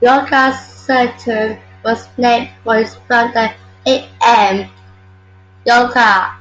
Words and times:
Lyulka-Saturn 0.00 1.60
was 1.84 2.08
named 2.16 2.48
for 2.64 2.78
its 2.78 2.94
founder, 3.06 3.54
A. 3.86 4.08
M. 4.22 4.70
Lyulka. 5.66 6.38